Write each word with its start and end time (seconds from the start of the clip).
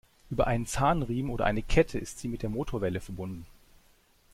Über 0.31 0.47
einen 0.47 0.65
Zahnriemen 0.65 1.31
oder 1.31 1.45
eine 1.45 1.61
Kette 1.61 1.99
ist 1.99 2.17
sie 2.17 2.27
mit 2.27 2.41
der 2.41 2.49
Motorwelle 2.49 3.01
verbunden. 3.01 3.45